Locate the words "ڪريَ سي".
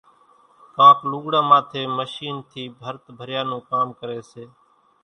3.99-4.43